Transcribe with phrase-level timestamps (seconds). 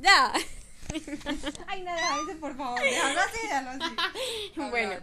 [0.00, 0.32] Ya.
[1.66, 2.80] Ay, déjame por favor.
[2.80, 3.96] Déjalo así, déjalo así.
[4.70, 4.94] Bueno.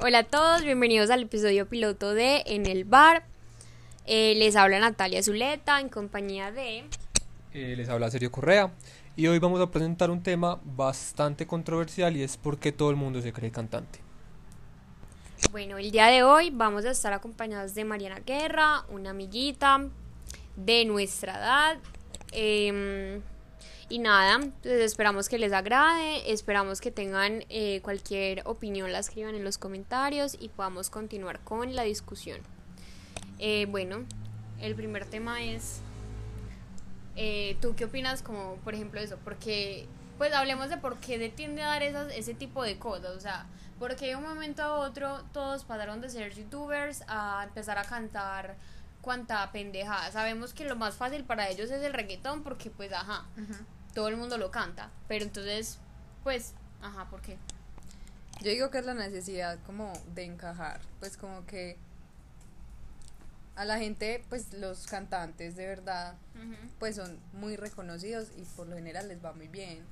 [0.00, 3.24] Hola a todos, bienvenidos al episodio piloto de En el Bar.
[4.04, 6.84] Eh, les habla Natalia Zuleta en compañía de...
[7.54, 8.72] Eh, les habla Sergio Correa
[9.16, 12.96] y hoy vamos a presentar un tema bastante controversial y es por qué todo el
[12.96, 14.00] mundo se cree cantante.
[15.52, 19.88] Bueno, el día de hoy vamos a estar acompañados de Mariana Guerra, una amiguita
[20.56, 21.78] de nuestra edad.
[22.32, 23.22] Em,
[23.92, 29.34] y nada, pues esperamos que les agrade, esperamos que tengan eh, cualquier opinión, la escriban
[29.34, 32.40] en los comentarios y podamos continuar con la discusión.
[33.38, 34.06] Eh, bueno,
[34.62, 35.82] el primer tema es,
[37.16, 39.18] eh, ¿tú qué opinas como, por ejemplo, eso?
[39.22, 39.86] Porque,
[40.16, 43.44] pues hablemos de por qué tiende a dar esas, ese tipo de cosas, o sea,
[43.78, 48.56] porque de un momento a otro todos pasaron de ser youtubers a empezar a cantar
[49.02, 50.10] cuanta pendejada.
[50.10, 53.26] Sabemos que lo más fácil para ellos es el reggaetón porque pues ajá,
[53.94, 55.78] todo el mundo lo canta, pero entonces
[56.22, 57.36] pues ajá, ¿por qué?
[58.40, 61.76] Yo digo que es la necesidad como de encajar, pues como que
[63.54, 66.14] a la gente, pues los cantantes de verdad,
[66.78, 69.84] pues son muy reconocidos y por lo general les va muy bien.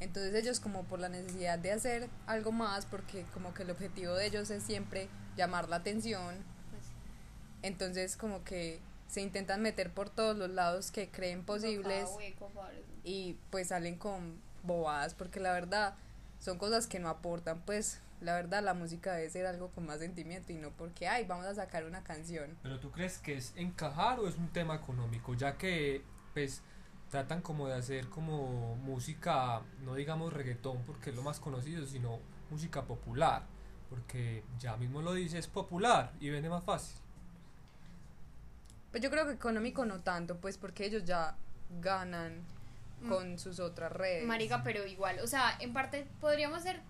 [0.00, 4.14] Entonces ellos como por la necesidad de hacer algo más, porque como que el objetivo
[4.14, 6.34] de ellos es siempre llamar la atención,
[6.70, 6.84] pues
[7.62, 8.80] entonces como que
[9.14, 12.10] se intentan meter por todos los lados que creen posibles
[13.04, 15.94] y pues salen con bobadas, porque la verdad
[16.40, 20.00] son cosas que no aportan, pues la verdad la música debe ser algo con más
[20.00, 22.58] sentimiento y no porque, ay, vamos a sacar una canción.
[22.64, 26.62] Pero tú crees que es encajar o es un tema económico, ya que pues
[27.08, 32.18] tratan como de hacer como música, no digamos reggaetón porque es lo más conocido, sino
[32.50, 33.44] música popular,
[33.88, 37.03] porque ya mismo lo dice, es popular y vende más fácil.
[38.94, 41.34] Pues yo creo que económico no tanto, pues porque ellos ya
[41.80, 42.44] ganan
[43.00, 43.08] mm.
[43.08, 44.24] con sus otras redes.
[44.24, 46.80] Marica, pero igual, o sea, en parte podríamos ser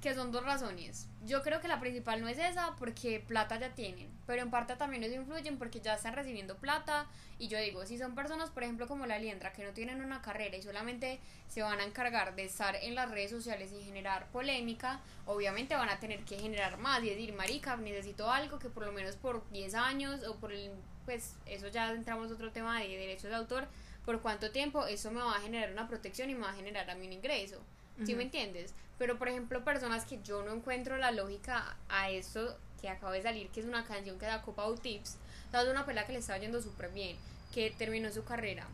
[0.00, 1.06] que son dos razones.
[1.24, 4.74] Yo creo que la principal no es esa porque plata ya tienen, pero en parte
[4.74, 7.06] también eso influyen porque ya están recibiendo plata
[7.38, 10.20] y yo digo, si son personas, por ejemplo, como la Liendra, que no tienen una
[10.20, 14.26] carrera y solamente se van a encargar de estar en las redes sociales y generar
[14.32, 18.84] polémica, obviamente van a tener que generar más y decir, marica, necesito algo que por
[18.84, 20.72] lo menos por 10 años o por el,
[21.08, 23.66] pues eso ya entramos a otro tema de derechos de autor,
[24.04, 26.90] por cuánto tiempo eso me va a generar una protección y me va a generar
[26.90, 27.62] a mí un ingreso.
[28.04, 28.74] ¿Sí me entiendes?
[28.98, 33.22] Pero, por ejemplo, personas que yo no encuentro la lógica a esto que acaba de
[33.22, 35.16] salir, que es una canción que da Copa Tips,
[35.50, 37.16] es una pelada que le estaba yendo súper bien,
[37.54, 38.68] que terminó su carrera,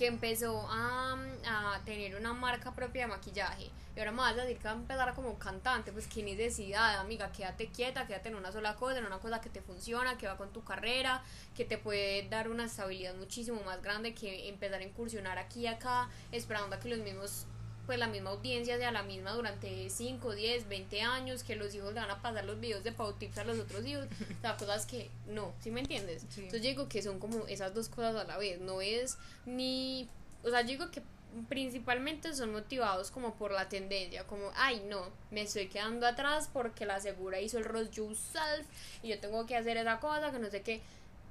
[0.00, 1.14] que empezó a,
[1.46, 3.70] a, tener una marca propia de maquillaje.
[3.94, 6.98] Y ahora me vas a decir que va a empezar como cantante, pues qué necesidad,
[6.98, 10.26] amiga, quédate quieta, quédate en una sola cosa, en una cosa que te funciona, que
[10.26, 11.22] va con tu carrera,
[11.54, 15.66] que te puede dar una estabilidad muchísimo más grande que empezar a incursionar aquí y
[15.66, 17.44] acá, esperando a que los mismos
[17.90, 21.92] pues la misma audiencia sea la misma durante 5, 10, 20 años, que los hijos
[21.92, 24.86] le van a pasar los videos de Pautips a los otros hijos, o sea, cosas
[24.86, 26.22] que no, ¿sí me entiendes?
[26.36, 30.08] Entonces digo que son como esas dos cosas a la vez, no es ni,
[30.44, 31.02] o sea, digo que
[31.48, 36.86] principalmente son motivados como por la tendencia, como, ay no, me estoy quedando atrás porque
[36.86, 38.68] la segura hizo el Rose Yourself
[39.02, 40.80] y yo tengo que hacer esa cosa, que no sé qué,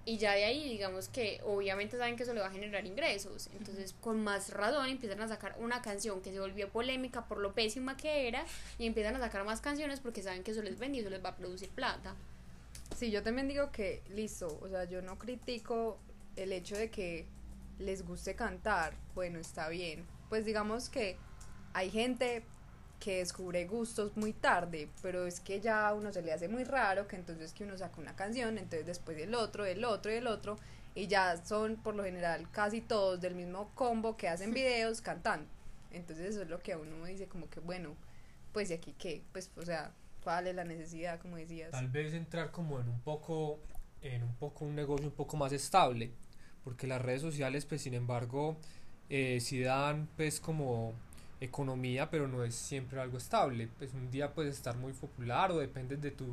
[0.06, 3.50] y ya de ahí digamos que obviamente saben que eso le va a generar ingresos.
[3.58, 7.54] Entonces con más razón empiezan a sacar una canción que se volvió polémica por lo
[7.54, 8.46] pésima que era
[8.78, 11.24] y empiezan a sacar más canciones porque saben que eso les vende y eso les
[11.24, 12.16] va a producir plata.
[12.98, 15.98] Sí yo también digo que listo o sea yo no critico
[16.36, 17.26] el hecho de que
[17.78, 18.94] les guste cantar.
[19.16, 20.06] Bueno está bien.
[20.30, 21.18] Pues digamos que
[21.74, 22.44] hay gente
[23.00, 26.64] que descubre gustos muy tarde, pero es que ya a uno se le hace muy
[26.64, 30.16] raro que entonces que uno saca una canción, entonces después el otro, el otro y
[30.16, 30.58] el otro,
[30.96, 35.48] y ya son por lo general casi todos del mismo combo que hacen videos cantando.
[35.92, 37.96] Entonces eso es lo que a uno dice como que bueno,
[38.52, 39.92] pues y aquí qué, pues o sea,
[40.24, 41.72] cuál es la necesidad, como decías.
[41.72, 43.60] Tal vez entrar como en un poco
[44.02, 46.12] en un poco un negocio un poco más estable,
[46.64, 48.58] porque las redes sociales pues sin embargo
[49.10, 50.94] eh, si dan pues como
[51.42, 53.70] economía, pero no es siempre algo estable.
[53.78, 56.26] Pues un día puedes estar muy popular o dependes de tu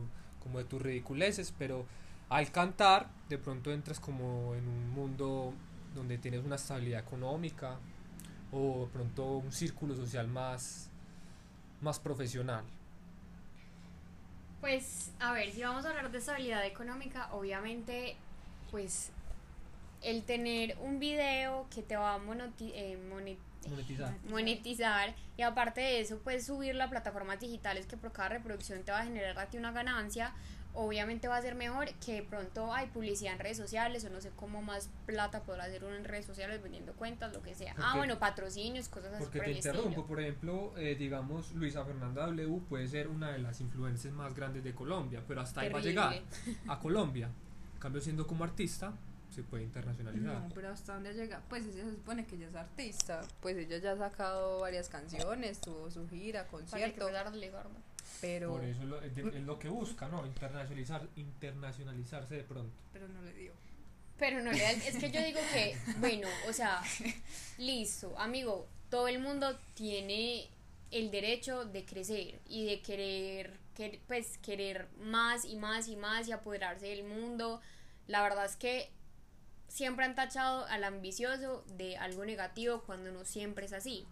[0.43, 1.87] como de tus ridiculeces, pero
[2.29, 5.53] al cantar de pronto entras como en un mundo
[5.95, 7.79] donde tienes una estabilidad económica
[8.53, 10.91] o de pronto un círculo social más
[11.81, 12.65] más profesional.
[14.61, 18.17] Pues a ver, si vamos a hablar de estabilidad económica, obviamente
[18.71, 19.11] pues
[20.03, 22.19] el tener un video que te va a
[22.61, 22.99] eh,
[23.69, 24.15] monetizar.
[24.31, 28.93] monetizar y aparte de eso pues subir a plataformas digitales que por cada reproducción te
[28.93, 30.35] va a generar a ti una ganancia
[30.77, 34.31] obviamente va a ser mejor que pronto hay publicidad en redes sociales o no sé
[34.37, 37.75] cómo más plata podrá hacer uno en redes sociales vendiendo cuentas, lo que sea.
[37.79, 39.25] ah, bueno, patrocinios, cosas así.
[39.25, 43.61] Porque te interrumpo, por ejemplo, eh, digamos, Luisa Fernanda W puede ser una de las
[43.61, 46.23] influencers más grandes de Colombia, pero hasta ahí va a llegar
[46.69, 47.31] a Colombia.
[47.75, 48.93] En cambio, siendo como artista,
[49.37, 50.43] se puede internacionalizar.
[50.43, 53.77] No, pero hasta dónde llega, pues ella se supone que ella es artista, pues ella
[53.77, 57.07] ya ha sacado varias canciones, tuvo su gira, concierto.
[58.23, 60.25] Pero por eso es lo, que busca, ¿no?
[60.25, 62.73] Internacionalizar, internacionalizarse de pronto.
[62.95, 63.53] Pero no le dio.
[64.19, 66.83] Pero no le da, es que yo digo que, bueno, o sea,
[67.59, 70.49] listo, amigo, todo el mundo tiene
[70.91, 73.53] el derecho de crecer y de querer,
[74.07, 77.61] pues, querer más y más y más y apoderarse del mundo.
[78.07, 78.96] La verdad es que
[79.69, 84.07] siempre han tachado al ambicioso de algo negativo cuando no siempre es así.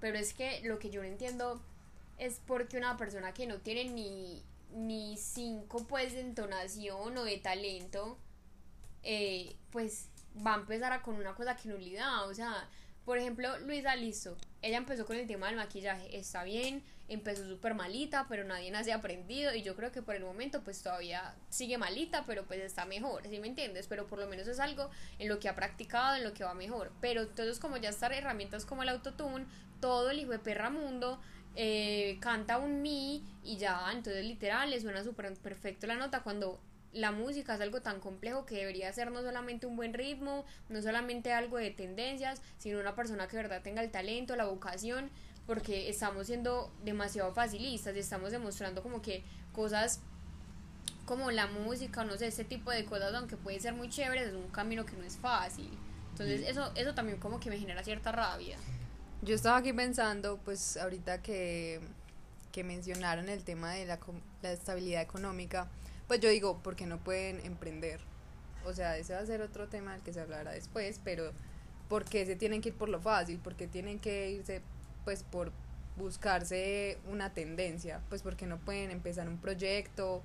[0.00, 1.62] Pero es que lo que yo no entiendo
[2.18, 7.38] es porque una persona que no tiene ni, ni cinco pues de entonación o de
[7.38, 8.18] talento,
[9.02, 10.08] eh, pues
[10.44, 12.22] va a empezar con una cosa que no le da.
[12.24, 12.68] O sea,
[13.04, 17.74] por ejemplo, Luisa Listo, ella empezó con el tema del maquillaje, está bien, empezó súper
[17.74, 21.78] malita, pero nadie nace aprendido y yo creo que por el momento pues todavía sigue
[21.78, 23.86] malita, pero pues está mejor, ¿sí me entiendes?
[23.86, 26.54] Pero por lo menos es algo en lo que ha practicado, en lo que va
[26.54, 26.92] mejor.
[27.00, 29.46] Pero entonces como ya están herramientas como el autotune,
[29.80, 31.20] todo el hijo de perra mundo
[31.54, 36.60] eh, canta un mi y ya, entonces literal le suena súper perfecto la nota cuando
[36.96, 40.80] la música es algo tan complejo que debería ser no solamente un buen ritmo, no
[40.80, 45.10] solamente algo de tendencias, sino una persona que verdad tenga el talento, la vocación,
[45.46, 50.00] porque estamos siendo demasiado facilistas y estamos demostrando como que cosas
[51.04, 54.34] como la música, no sé, ese tipo de cosas, aunque puede ser muy chévere, es
[54.34, 55.70] un camino que no es fácil.
[56.10, 58.56] Entonces eso, eso también como que me genera cierta rabia.
[59.22, 61.80] Yo estaba aquí pensando, pues ahorita que,
[62.52, 64.00] que mencionaron el tema de la,
[64.42, 65.68] la estabilidad económica,
[66.08, 68.00] pues yo digo, ¿por qué no pueden emprender?
[68.64, 71.32] O sea, ese va a ser otro tema del que se hablará después, pero
[71.88, 73.38] ¿por qué se tienen que ir por lo fácil?
[73.38, 74.60] ¿Por qué tienen que irse
[75.06, 75.52] pues por
[75.96, 78.02] buscarse una tendencia?
[78.10, 80.22] Pues porque no pueden empezar un proyecto,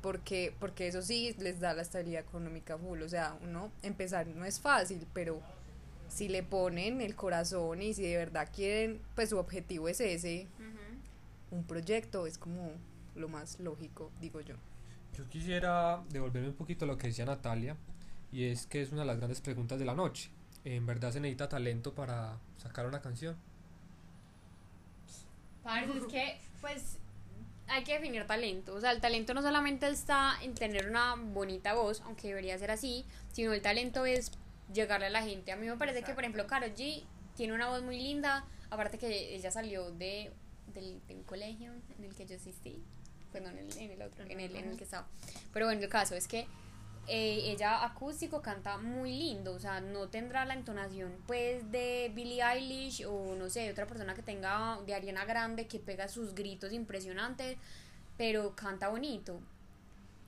[0.00, 3.02] porque, porque eso sí les da la estabilidad económica full.
[3.02, 5.42] O sea, uno empezar no es fácil, pero
[6.08, 10.46] si le ponen el corazón y si de verdad quieren, pues su objetivo es ese,
[11.50, 12.70] un proyecto es como
[13.16, 14.54] lo más lógico, digo yo.
[15.18, 17.76] Yo quisiera devolverme un poquito a lo que decía Natalia,
[18.30, 20.30] y es que es una de las grandes preguntas de la noche.
[20.64, 23.36] ¿En verdad se necesita talento para sacar una canción?
[25.62, 26.98] Parece es que, pues,
[27.68, 28.74] hay que definir talento.
[28.74, 32.70] O sea, el talento no solamente está en tener una bonita voz, aunque debería ser
[32.70, 34.32] así, sino el talento es
[34.72, 35.52] llegarle a la gente.
[35.52, 37.04] A mí me parece que, por ejemplo, Karol G
[37.36, 40.32] tiene una voz muy linda, aparte que ella salió de,
[40.74, 42.82] del, del colegio en el que yo asistí
[43.32, 45.06] perdón, en el, en el otro, en el, en el que estaba.
[45.52, 46.46] Pero bueno, el caso es que
[47.08, 52.42] eh, ella acústico canta muy lindo, o sea, no tendrá la entonación pues de Billie
[52.42, 56.72] Eilish o no sé, otra persona que tenga de Ariana Grande que pega sus gritos
[56.72, 57.58] impresionantes,
[58.16, 59.40] pero canta bonito.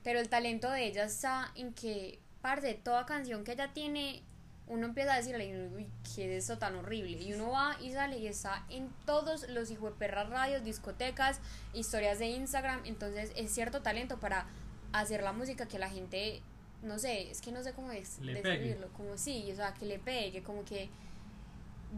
[0.03, 4.21] Pero el talento de ella está en que, parte de toda canción que ella tiene,
[4.67, 7.21] uno empieza a decirle, uy, ¿qué es eso tan horrible?
[7.21, 11.39] Y uno va y sale y está en todos los hijos de perras radios, discotecas,
[11.73, 12.81] historias de Instagram.
[12.85, 14.47] Entonces es cierto talento para
[14.91, 16.41] hacer la música que la gente,
[16.85, 19.99] no sé, es que no sé cómo es describirlo, como sí, o sea, que le
[19.99, 20.89] pegue, como que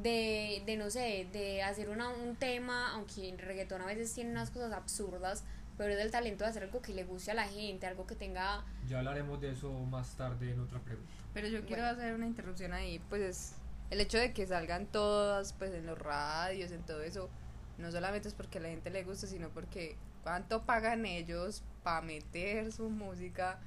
[0.02, 4.32] de, de no sé, de hacer una, un tema, aunque en reggaetón a veces tiene
[4.32, 5.44] unas cosas absurdas,
[5.78, 8.16] pero es el talento de hacer algo que le guste a la gente, algo que
[8.16, 8.66] tenga...
[8.88, 11.12] Ya hablaremos de eso más tarde en otra pregunta.
[11.34, 13.54] Pero yo quiero hacer una interrupción ahí, pues es
[13.90, 17.30] el hecho de que salgan todas, pues en los radios, en todo eso,
[17.78, 22.02] no solamente es porque a la gente le gusta, sino porque cuánto pagan ellos para
[22.02, 23.60] meter su música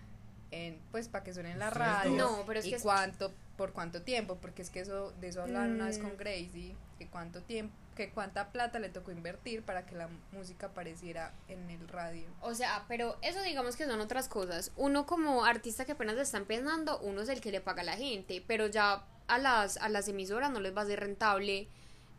[0.51, 2.13] en, pues para que suene en la radio.
[2.13, 5.73] No, pero es y cuánto, por cuánto tiempo, porque es que eso, de eso hablaron
[5.73, 6.19] una vez con mm.
[6.19, 11.35] Gracie, que cuánto tiempo que cuánta plata le tocó invertir para que la música apareciera
[11.49, 12.25] en el radio.
[12.41, 14.73] O sea, pero eso digamos que son otras cosas.
[14.77, 17.97] Uno como artista que apenas está empezando, uno es el que le paga a la
[17.97, 21.69] gente, pero ya a las, a las emisoras no les va a ser rentable,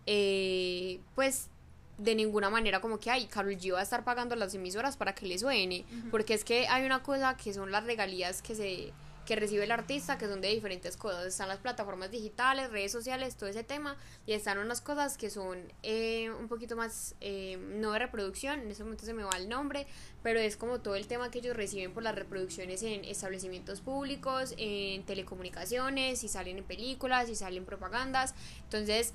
[0.05, 1.49] eh, pues
[1.97, 4.97] de ninguna manera como que, ay, Carol G va a estar pagando a las emisoras
[4.97, 8.55] para que le suene, porque es que hay una cosa que son las regalías que
[8.55, 8.93] se
[9.25, 11.25] que recibe el artista, que son de diferentes cosas.
[11.25, 13.95] Están las plataformas digitales, redes sociales, todo ese tema,
[14.25, 18.71] y están unas cosas que son eh, un poquito más, eh, no de reproducción, en
[18.71, 19.85] ese momento se me va el nombre,
[20.23, 24.53] pero es como todo el tema que ellos reciben por las reproducciones en establecimientos públicos,
[24.57, 28.33] en telecomunicaciones, si salen en películas, si salen propagandas.
[28.63, 29.13] Entonces,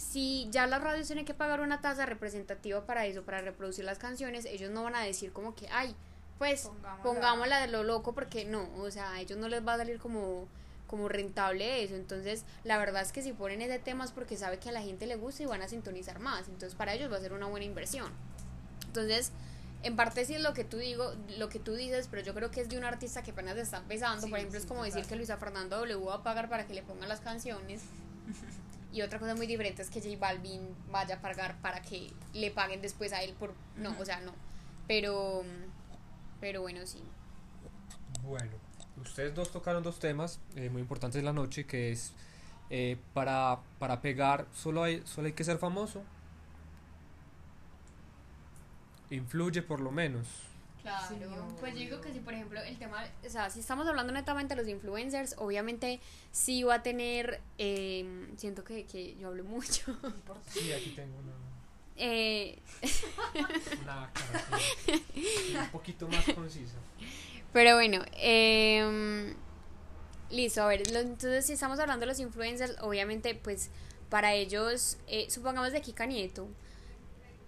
[0.00, 3.98] si ya las radios tienen que pagar una tasa representativa para eso, para reproducir las
[3.98, 5.94] canciones, ellos no van a decir como que, ay,
[6.38, 6.70] pues
[7.02, 7.60] pongámosla.
[7.60, 10.48] de lo loco porque no, o sea, a ellos no les va a salir como
[10.86, 11.94] como rentable eso.
[11.94, 14.80] Entonces, la verdad es que si ponen ese tema es porque sabe que a la
[14.80, 16.48] gente le gusta y van a sintonizar más.
[16.48, 18.10] Entonces, para ellos va a ser una buena inversión.
[18.86, 19.30] Entonces,
[19.84, 22.50] en parte sí es lo que tú digo, lo que tú dices, pero yo creo
[22.50, 24.26] que es de un artista que apenas está empezando.
[24.28, 26.82] Por ejemplo, es como decir que Luisa Fernando W va a pagar para que le
[26.82, 27.82] pongan las canciones.
[28.92, 32.50] Y otra cosa muy diferente es que J Balvin vaya a pagar para que le
[32.50, 33.54] paguen después a él por...
[33.76, 34.32] No, o sea, no.
[34.88, 35.44] Pero...
[36.40, 37.02] Pero bueno, sí.
[38.22, 38.52] Bueno,
[39.00, 42.12] ustedes dos tocaron dos temas eh, muy importantes en la noche, que es
[42.70, 46.02] eh, para, para pegar solo hay, solo hay que ser famoso.
[49.10, 50.26] Influye por lo menos.
[50.82, 54.12] Claro, pues yo digo que si por ejemplo el tema, o sea, si estamos hablando
[54.12, 56.00] netamente de los influencers, obviamente
[56.32, 59.96] sí va a tener, eh, siento que, que yo hablo mucho.
[60.48, 61.32] Sí, aquí tengo una...
[61.96, 62.58] Eh.
[63.82, 64.10] una
[65.64, 66.76] un poquito más concisa.
[67.52, 69.34] Pero bueno, eh,
[70.30, 73.70] listo, a ver, entonces si estamos hablando de los influencers, obviamente pues
[74.08, 76.48] para ellos, eh, supongamos de Kika Nieto,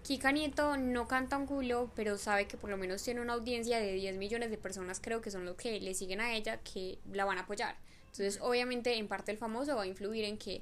[0.03, 3.79] Kika Nieto no canta un culo, pero sabe que por lo menos tiene una audiencia
[3.79, 6.99] de 10 millones de personas, creo que son los que le siguen a ella, que
[7.11, 7.77] la van a apoyar.
[8.07, 10.61] Entonces, obviamente, en parte el famoso va a influir en que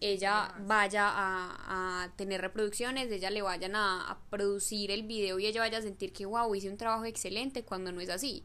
[0.00, 5.62] ella vaya a, tener reproducciones, ella le vayan a, a, producir el video y ella
[5.62, 8.44] vaya a sentir que, wow, hice un trabajo excelente cuando no es así.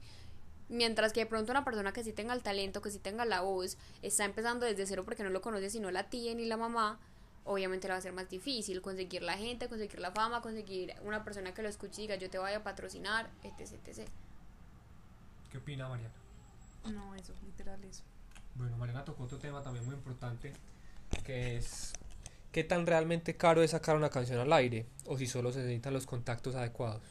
[0.69, 3.41] Mientras que de pronto una persona que sí tenga el talento, que sí tenga la
[3.41, 6.99] voz, está empezando desde cero porque no lo conoce sino la tía ni la mamá,
[7.47, 11.23] obviamente le va a ser más difícil conseguir la gente, conseguir la fama, conseguir una
[11.23, 14.07] persona que lo escuche y diga yo te voy a patrocinar, etc, etc.
[15.51, 16.13] ¿Qué opina Mariana?
[16.85, 18.03] No, eso, literal eso.
[18.55, 20.53] Bueno, Mariana tocó otro tema también muy importante,
[21.25, 21.93] que es
[22.51, 25.93] qué tan realmente caro es sacar una canción al aire, o si solo se necesitan
[25.93, 27.03] los contactos adecuados.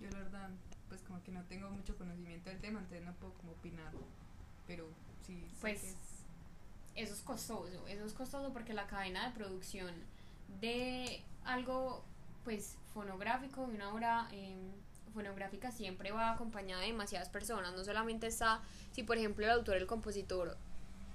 [0.00, 0.50] Yo la verdad,
[0.88, 3.92] pues como que no tengo mucho conocimiento del tema, entonces no puedo como opinar,
[4.66, 4.86] pero
[5.26, 5.44] sí.
[5.60, 5.96] Pues
[6.94, 9.92] eso es costoso, eso es costoso porque la cadena de producción
[10.60, 12.04] de algo
[12.44, 14.70] pues fonográfico, de una obra em,
[15.14, 18.60] fonográfica siempre va acompañada de demasiadas personas, no solamente está,
[18.92, 20.56] si por ejemplo el autor, el compositor,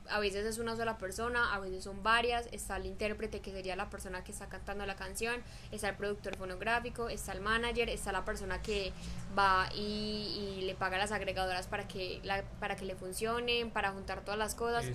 [0.10, 3.76] a veces es una sola persona, a veces son varias, está el intérprete que sería
[3.76, 5.42] la persona que está cantando la canción,
[5.72, 8.94] está el productor fonográfico, está el manager, está la persona que
[9.38, 13.92] va y, le paga a las agregadoras para que, la, para que le funcionen, para
[13.92, 14.86] juntar todas las cosas.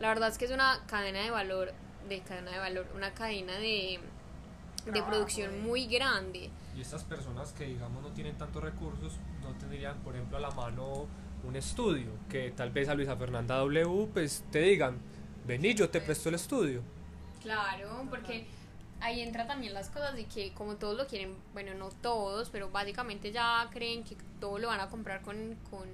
[0.00, 1.72] La verdad es que es una cadena de valor,
[2.08, 4.00] de cadena de valor, una cadena de,
[4.86, 5.58] de producción eh.
[5.58, 6.50] muy grande.
[6.74, 10.50] Y estas personas que digamos no tienen tantos recursos, no tendrían, por ejemplo, a la
[10.52, 11.06] mano
[11.44, 14.98] un estudio, que tal vez a Luisa Fernanda W pues te digan,
[15.46, 16.82] vení, yo te presto el estudio.
[17.42, 18.46] Claro, porque
[19.00, 22.70] ahí entra también las cosas de que como todos lo quieren, bueno, no todos, pero
[22.70, 25.86] básicamente ya creen que todo lo van a comprar con, con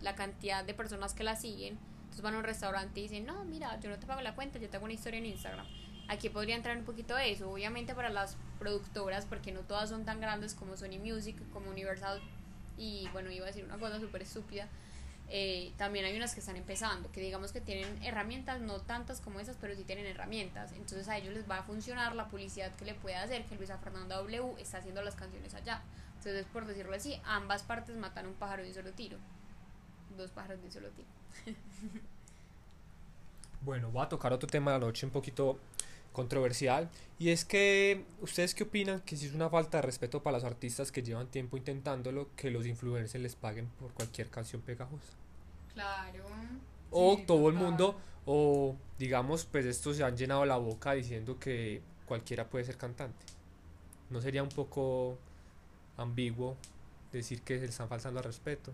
[0.00, 1.78] la cantidad de personas que la siguen
[2.12, 4.58] entonces van a un restaurante y dicen, no, mira, yo no te pago la cuenta,
[4.58, 5.66] yo te hago una historia en Instagram.
[6.08, 10.04] Aquí podría entrar un poquito de eso, obviamente para las productoras, porque no todas son
[10.04, 12.20] tan grandes como Sony Music, como Universal,
[12.76, 14.68] y bueno, iba a decir una cosa súper estúpida.
[15.30, 19.40] Eh, también hay unas que están empezando, que digamos que tienen herramientas, no tantas como
[19.40, 20.72] esas, pero sí tienen herramientas.
[20.72, 23.78] Entonces a ellos les va a funcionar la publicidad que le puede hacer que Luisa
[23.78, 25.80] Fernanda W está haciendo las canciones allá.
[26.18, 29.16] Entonces, por decirlo así, ambas partes matan un pájaro de un solo tiro.
[30.18, 31.21] Dos pájaros de un solo tiro.
[33.62, 35.58] bueno, voy a tocar otro tema de la noche un poquito
[36.12, 40.36] controversial y es que ustedes qué opinan que si es una falta de respeto para
[40.36, 45.14] los artistas que llevan tiempo intentándolo que los influencers les paguen por cualquier canción pegajosa
[45.72, 46.24] claro.
[46.90, 47.96] O todo el mundo
[48.26, 53.24] o digamos pues estos se han llenado la boca diciendo que cualquiera puede ser cantante.
[54.10, 55.16] No sería un poco
[55.96, 56.56] ambiguo
[57.10, 58.72] decir que se les están faltando al respeto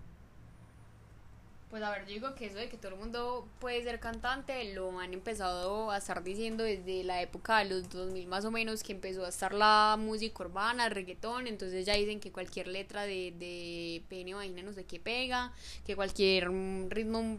[1.70, 4.72] pues a ver, yo digo que eso de que todo el mundo puede ser cantante
[4.72, 8.82] lo han empezado a estar diciendo desde la época de los 2000 más o menos,
[8.82, 13.02] que empezó a estar la música urbana, el reggaetón, entonces ya dicen que cualquier letra
[13.02, 15.52] de, de pene vagina no sé qué pega,
[15.84, 16.50] que cualquier
[16.88, 17.38] ritmo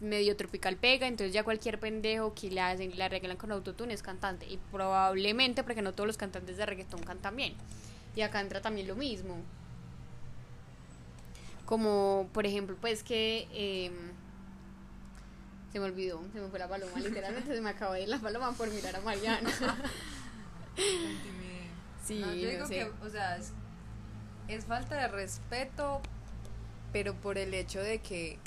[0.00, 4.46] medio tropical pega, entonces ya cualquier pendejo que hacen, le arreglan con autotune es cantante,
[4.46, 7.54] y probablemente porque no todos los cantantes de reggaetón cantan bien,
[8.14, 9.36] y acá entra también lo mismo
[11.70, 13.46] como, por ejemplo, pues que...
[13.52, 13.92] Eh,
[15.72, 18.18] se me olvidó, se me fue la paloma, literalmente se me acabó de ir la
[18.18, 19.48] paloma por mirar a Mariana.
[22.04, 23.52] sí, yo digo que, o sea, es,
[24.48, 26.02] es, falta de respeto,
[26.92, 28.40] pero por el hecho de que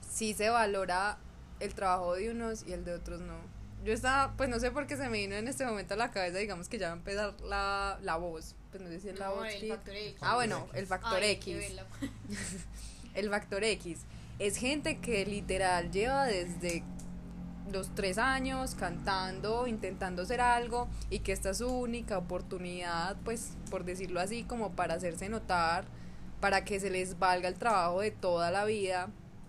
[0.00, 1.18] sí se valora
[1.60, 3.36] el trabajo de unos y el de otros no.
[3.84, 6.10] yo estaba, pues no sé por qué se me vino en este momento a la
[6.12, 8.56] cabeza, digamos que ya va a empezar la, la voz.
[8.70, 9.46] Pues no sé si es la voz.
[9.48, 10.16] El factor X.
[10.20, 11.56] Ah, bueno, el factor X.
[13.14, 14.00] el factor X.
[14.38, 16.84] Es gente que literal lleva desde
[17.72, 23.52] los tres años cantando, intentando hacer algo y que esta es su única oportunidad, pues
[23.70, 25.84] por decirlo así, como para hacerse notar,
[26.40, 29.08] para que se les valga el trabajo de toda la vida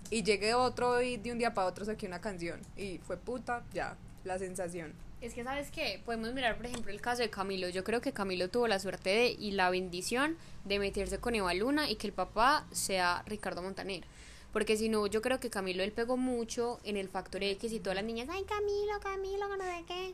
[0.10, 3.64] y llegue otro y de un día para otro saque una canción y fue puta,
[3.74, 4.94] ya, la sensación.
[5.22, 6.02] Es que, ¿sabes qué?
[6.06, 7.68] Podemos mirar, por ejemplo, el caso de Camilo.
[7.68, 11.54] Yo creo que Camilo tuvo la suerte de, y la bendición de meterse con Eva
[11.54, 14.06] Luna y que el papá sea Ricardo Montaner.
[14.54, 17.80] Porque si no, yo creo que Camilo él pegó mucho en el Factor X y
[17.82, 20.14] todas las niñas, ay, Camilo, Camilo, no sé qué.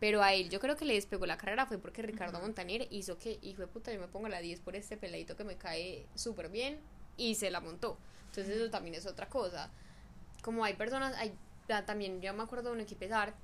[0.00, 3.18] Pero a él yo creo que le despegó la carrera fue porque Ricardo Montaner hizo
[3.18, 6.06] que, hijo de puta, yo me pongo la 10 por este peladito que me cae
[6.14, 6.78] súper bien
[7.18, 7.98] y se la montó.
[8.30, 9.70] Entonces eso también es otra cosa.
[10.40, 11.34] Como hay personas, hay
[11.84, 13.34] también, yo me acuerdo de uno que empezar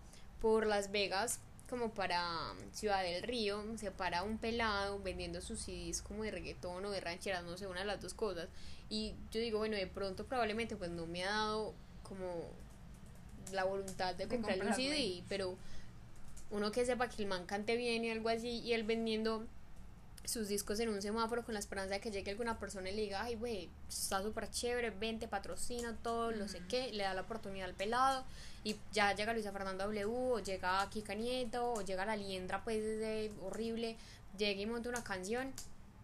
[0.45, 5.59] por Las Vegas, como para um, Ciudad del Río, se para un pelado vendiendo sus
[5.59, 8.49] CDs como de reggaetón o de rancheras, no sé, una de las dos cosas.
[8.91, 11.73] Y yo digo, bueno, de pronto probablemente pues no me ha dado
[12.03, 12.51] como
[13.53, 15.57] la voluntad de, comprar un CD, pero
[16.51, 19.47] uno que sepa que el man cante bien y algo así, y él vendiendo
[20.27, 23.01] sus discos en un semáforo con la esperanza de que llegue alguna persona y le
[23.01, 27.23] diga, ay, güey, está súper chévere, vente, patrocina todo, no sé qué, le da la
[27.23, 28.27] oportunidad al pelado
[28.65, 32.83] y ya llega Luisa Fernanda W, o llega Kika Nieto, o llega la liendra, pues,
[32.83, 33.97] de horrible,
[34.39, 35.53] llega y monta una canción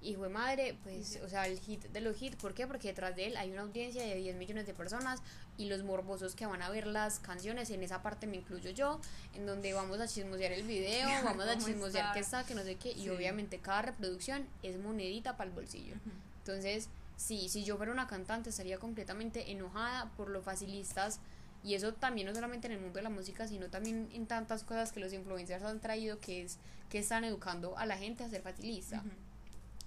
[0.03, 2.67] y fue madre, pues, o sea, el hit de los hits, ¿por qué?
[2.67, 5.21] Porque detrás de él hay una audiencia de 10 millones de personas
[5.59, 9.01] y los morbosos que van a ver las canciones, en esa parte me incluyo yo,
[9.35, 12.77] en donde vamos a chismosear el video, vamos a chismosear qué está, que no sé
[12.77, 15.97] qué, y obviamente cada reproducción es monedita para el bolsillo.
[16.39, 21.21] Entonces, sí, si yo fuera una cantante estaría completamente enojada por lo facilistas
[21.63, 24.65] y eso también no solamente en el mundo de la música, sino también en tantas
[24.65, 28.29] cosas que los influencers han traído, que es que están educando a la gente a
[28.29, 29.03] ser facilista.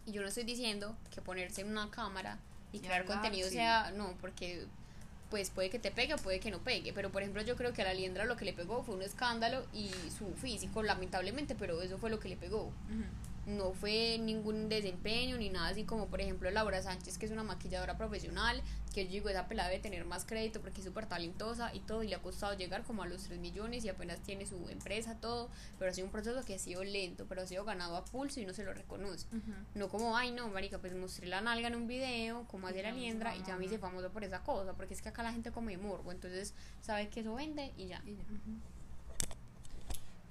[0.05, 2.37] Y yo no estoy diciendo que ponerse en una cámara
[2.71, 4.65] y, crear contenido sea, no, porque
[5.29, 6.93] pues puede que te pegue o puede que no pegue.
[6.93, 9.01] Pero por ejemplo yo creo que a la liendra lo que le pegó fue un
[9.01, 12.71] escándalo y su físico, lamentablemente, pero eso fue lo que le pegó
[13.45, 17.43] no fue ningún desempeño ni nada así como por ejemplo Laura Sánchez que es una
[17.43, 18.61] maquilladora profesional
[18.93, 22.03] que yo digo esa pelada debe tener más crédito porque es súper talentosa y todo
[22.03, 25.15] y le ha costado llegar como a los 3 millones y apenas tiene su empresa
[25.19, 28.05] todo pero ha sido un proceso que ha sido lento pero ha sido ganado a
[28.05, 29.27] pulso y no se lo reconoce.
[29.75, 32.91] No como ay no marica pues mostré la nalga en un video como hacer la
[32.91, 35.51] liendra y ya me hice famoso por esa cosa porque es que acá la gente
[35.51, 38.01] come morbo entonces sabe que eso vende y ya,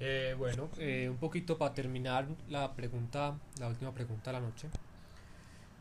[0.05, 4.69] eh, bueno, eh, un poquito para terminar la pregunta, la última pregunta de la noche,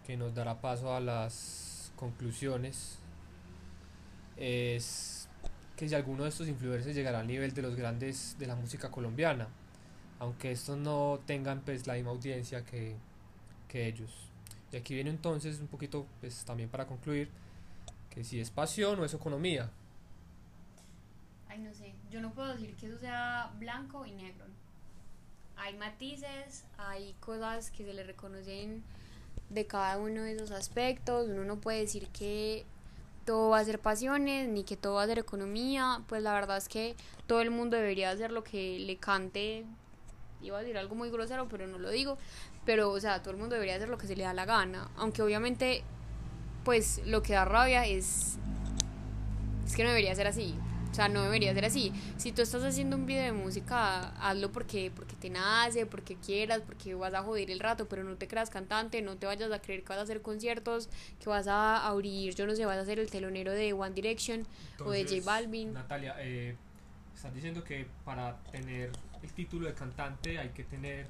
[0.05, 2.99] que nos dará paso a las conclusiones,
[4.38, 5.27] es
[5.75, 8.91] que si alguno de estos influencers llegará al nivel de los grandes de la música
[8.91, 9.47] colombiana,
[10.19, 12.95] aunque estos no tengan pues la misma audiencia que,
[13.67, 14.12] que ellos.
[14.71, 17.27] Y aquí viene entonces un poquito pues también para concluir
[18.12, 19.71] que si es pasión o es economía,
[21.52, 24.46] ay, no sé, yo no puedo decir que eso sea blanco y negro.
[25.58, 28.84] Hay matices, hay cosas que se le reconocen
[29.50, 31.28] de cada uno de esos aspectos.
[31.28, 32.66] Uno no puede decir que
[33.26, 36.02] todo va a ser pasiones ni que todo va a ser economía.
[36.08, 36.96] Pues la verdad es que
[37.28, 39.66] todo el mundo debería hacer lo que le cante.
[40.42, 42.18] Iba a decir algo muy grosero, pero no lo digo.
[42.66, 44.90] Pero, o sea, todo el mundo debería hacer lo que se le da la gana.
[44.96, 45.84] Aunque obviamente,
[46.64, 48.38] pues lo que da rabia es.
[49.66, 50.56] Es que no debería ser así.
[50.91, 51.93] O sea, no debería ser así.
[52.17, 56.62] Si tú estás haciendo un video de música, hazlo porque, porque te nace, porque quieras,
[56.65, 59.62] porque vas a joder el rato, pero no te creas cantante, no te vayas a
[59.62, 62.86] creer que vas a hacer conciertos, que vas a abrir, yo no sé, vas a
[62.86, 64.45] ser el telonero de One Direction
[64.86, 65.73] o de J Balvin.
[65.73, 66.58] Natalia, eh,
[67.15, 68.91] estás diciendo que para tener
[69.23, 71.08] el título de cantante hay que tener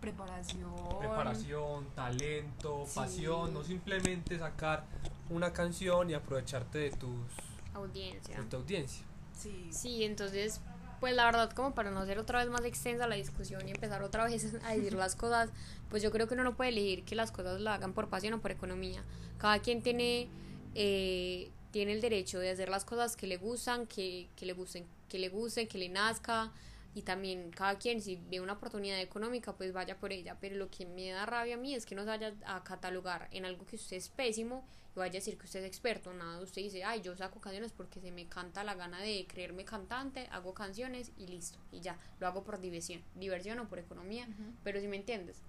[0.00, 4.84] preparación, preparación, talento, pasión, no simplemente sacar
[5.28, 7.49] una canción y aprovecharte de tus
[7.80, 8.44] audiencia.
[8.48, 9.04] tu audiencia.
[9.36, 9.68] Sí.
[9.70, 10.60] Sí, entonces,
[11.00, 14.02] pues la verdad, como para no hacer otra vez más extensa la discusión y empezar
[14.02, 15.50] otra vez a decir las cosas,
[15.88, 18.34] pues yo creo que uno no puede elegir que las cosas la hagan por pasión
[18.34, 19.02] o por economía.
[19.38, 20.28] Cada quien tiene,
[20.74, 24.84] eh, tiene el derecho de hacer las cosas que le gustan, que, que le gusten,
[25.08, 26.52] que le gusten, que le nazca
[26.94, 30.36] y también cada quien si ve una oportunidad económica pues vaya por ella.
[30.40, 33.28] Pero lo que me da rabia a mí es que no se vaya a catalogar
[33.30, 34.64] en algo que usted es pésimo
[34.96, 36.12] y vaya a decir que usted es experto.
[36.12, 39.64] Nada usted dice ay yo saco canciones porque se me canta la gana de creerme
[39.64, 44.26] cantante hago canciones y listo y ya lo hago por diversión diversión o por economía
[44.64, 45.42] pero si me entiendes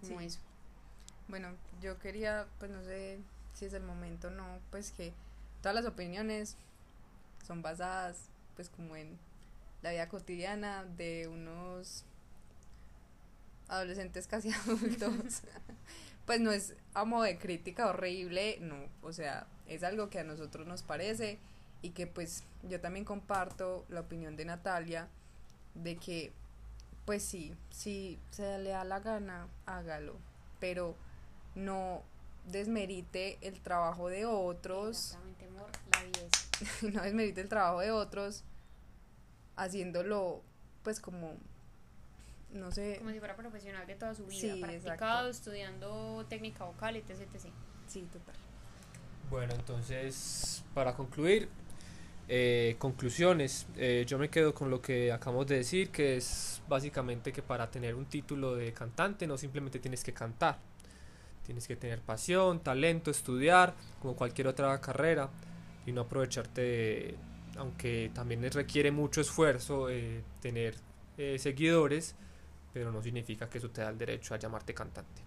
[0.00, 0.40] como eso.
[1.28, 3.18] Bueno yo quería pues no sé
[3.54, 5.12] si es el momento no pues que
[5.62, 6.56] todas las opiniones
[7.46, 9.18] son basadas pues como en
[9.82, 12.04] la vida cotidiana de unos
[13.68, 15.42] adolescentes casi adultos,
[16.26, 20.24] pues no es a modo de crítica horrible, no, o sea, es algo que a
[20.24, 21.38] nosotros nos parece
[21.82, 25.08] y que pues yo también comparto la opinión de Natalia
[25.74, 26.32] de que
[27.04, 30.16] pues sí, si se le da la gana, hágalo,
[30.58, 30.94] pero
[31.54, 32.02] no
[32.46, 35.16] desmerite el trabajo de otros.
[36.82, 38.44] no desmerite el trabajo de otros
[39.64, 40.42] haciéndolo
[40.82, 41.36] pues como
[42.52, 42.96] no sé.
[42.98, 47.52] Como si fuera profesional de toda su vida, practicado, estudiando técnica vocal, etc, etc.
[47.86, 48.34] Sí, total.
[49.30, 51.48] Bueno, entonces, para concluir,
[52.28, 57.32] eh, conclusiones, eh, yo me quedo con lo que acabamos de decir, que es básicamente
[57.32, 60.58] que para tener un título de cantante no simplemente tienes que cantar,
[61.44, 65.30] tienes que tener pasión, talento, estudiar, como cualquier otra carrera,
[65.86, 67.16] y no aprovecharte,
[67.60, 70.74] aunque también requiere mucho esfuerzo eh, tener
[71.36, 72.14] seguidores,
[72.72, 75.20] pero no significa que eso te da el derecho a llamarte cantante.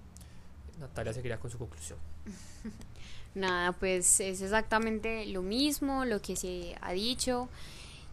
[0.79, 1.99] Natalia seguirá con su conclusión.
[3.35, 7.49] Nada, pues es exactamente lo mismo, lo que se ha dicho.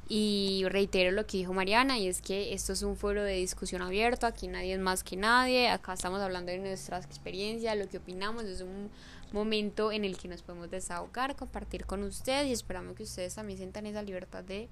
[0.08, 3.80] Y reitero lo que dijo Mariana, y es que esto es un foro de discusión
[3.80, 7.98] abierto, aquí nadie es más que nadie, acá estamos hablando de nuestras experiencias, lo que
[7.98, 8.90] opinamos, es un
[9.32, 13.58] momento en el que nos podemos desahogar, compartir con ustedes y esperamos que ustedes también
[13.58, 14.68] sientan esa libertad de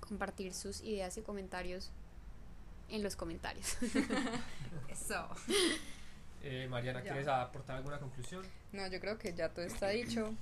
[0.00, 1.90] compartir sus ideas y comentarios
[2.88, 3.76] en los comentarios.
[4.88, 5.28] Eso.
[6.42, 8.44] Eh, Mariana, ¿quieres aportar alguna conclusión?
[8.72, 10.34] No, yo creo que ya todo está dicho.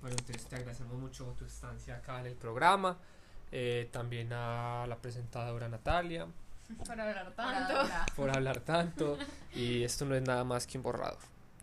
[0.00, 2.96] Bueno, entonces te agradecemos mucho tu estancia acá en el programa.
[3.52, 6.26] Eh, también a la presentadora Natalia.
[6.78, 7.74] Por hablar tanto.
[8.16, 9.18] Por hablar tanto.
[9.54, 11.18] Y esto no es nada más que un borrador.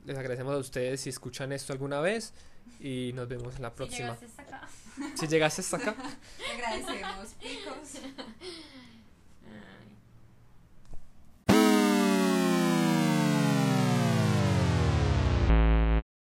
[0.08, 2.34] Les agradecemos a ustedes si escuchan esto alguna vez
[2.80, 4.15] y nos vemos en la próxima.
[4.15, 4.67] Si llegaste hasta acá.
[5.15, 5.96] Si llegaste hasta acá.
[6.54, 8.02] agradecemos, picos.